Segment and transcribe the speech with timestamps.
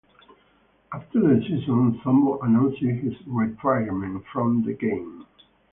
[0.91, 5.27] After the season, Zombo announced his retirement from the game.